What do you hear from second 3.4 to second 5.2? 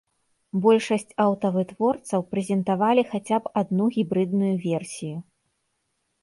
б адну гібрыдную версію.